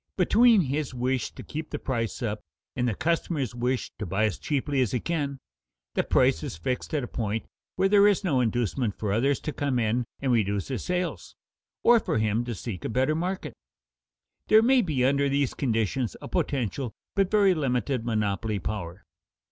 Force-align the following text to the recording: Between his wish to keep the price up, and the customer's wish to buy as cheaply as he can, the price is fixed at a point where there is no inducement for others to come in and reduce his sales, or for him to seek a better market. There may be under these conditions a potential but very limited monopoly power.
Between 0.17 0.61
his 0.61 0.95
wish 0.95 1.29
to 1.35 1.43
keep 1.43 1.69
the 1.69 1.77
price 1.77 2.23
up, 2.23 2.39
and 2.75 2.87
the 2.87 2.95
customer's 2.95 3.53
wish 3.53 3.91
to 3.99 4.05
buy 4.07 4.25
as 4.25 4.39
cheaply 4.39 4.81
as 4.81 4.93
he 4.93 4.99
can, 4.99 5.37
the 5.93 6.03
price 6.03 6.41
is 6.41 6.57
fixed 6.57 6.95
at 6.95 7.03
a 7.03 7.07
point 7.07 7.45
where 7.75 7.87
there 7.87 8.07
is 8.07 8.23
no 8.23 8.39
inducement 8.41 8.97
for 8.97 9.13
others 9.13 9.39
to 9.41 9.53
come 9.53 9.77
in 9.77 10.05
and 10.19 10.31
reduce 10.31 10.69
his 10.69 10.83
sales, 10.83 11.35
or 11.83 11.99
for 11.99 12.17
him 12.17 12.43
to 12.45 12.55
seek 12.55 12.83
a 12.83 12.89
better 12.89 13.13
market. 13.13 13.53
There 14.47 14.63
may 14.63 14.81
be 14.81 15.05
under 15.05 15.29
these 15.29 15.53
conditions 15.53 16.15
a 16.19 16.27
potential 16.27 16.93
but 17.13 17.29
very 17.29 17.53
limited 17.53 18.03
monopoly 18.03 18.57
power. 18.57 19.03